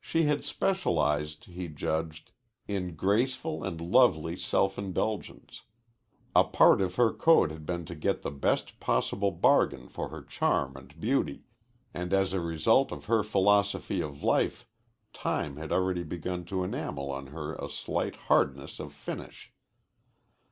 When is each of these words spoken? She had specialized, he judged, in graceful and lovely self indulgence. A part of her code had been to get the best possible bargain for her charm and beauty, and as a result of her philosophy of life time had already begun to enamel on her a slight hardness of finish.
She 0.00 0.22
had 0.22 0.44
specialized, 0.44 1.46
he 1.46 1.66
judged, 1.66 2.30
in 2.68 2.94
graceful 2.94 3.64
and 3.64 3.80
lovely 3.80 4.36
self 4.36 4.78
indulgence. 4.78 5.62
A 6.32 6.44
part 6.44 6.80
of 6.80 6.94
her 6.94 7.12
code 7.12 7.50
had 7.50 7.66
been 7.66 7.84
to 7.86 7.96
get 7.96 8.22
the 8.22 8.30
best 8.30 8.78
possible 8.78 9.32
bargain 9.32 9.88
for 9.88 10.10
her 10.10 10.22
charm 10.22 10.76
and 10.76 11.00
beauty, 11.00 11.42
and 11.92 12.12
as 12.12 12.32
a 12.32 12.40
result 12.40 12.92
of 12.92 13.06
her 13.06 13.24
philosophy 13.24 14.00
of 14.00 14.22
life 14.22 14.64
time 15.12 15.56
had 15.56 15.72
already 15.72 16.04
begun 16.04 16.44
to 16.44 16.62
enamel 16.62 17.10
on 17.10 17.26
her 17.34 17.54
a 17.54 17.68
slight 17.68 18.14
hardness 18.30 18.78
of 18.78 18.92
finish. 18.92 19.52